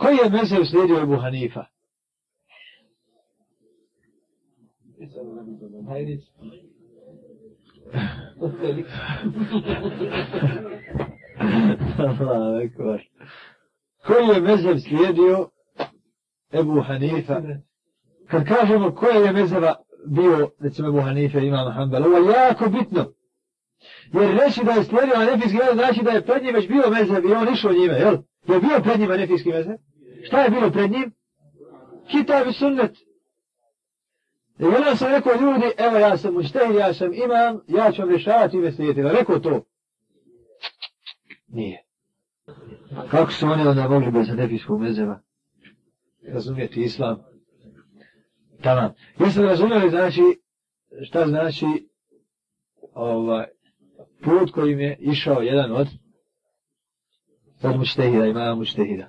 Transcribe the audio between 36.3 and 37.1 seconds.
učitelj, ja